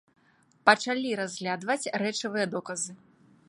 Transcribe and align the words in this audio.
Пачалі 0.69 1.11
разглядаць 1.21 1.91
рэчавыя 2.05 2.51
доказы. 2.55 2.91